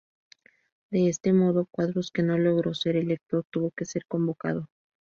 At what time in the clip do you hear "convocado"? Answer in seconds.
4.07-4.67